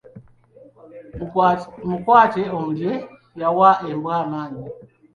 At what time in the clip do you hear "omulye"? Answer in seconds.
2.57-2.91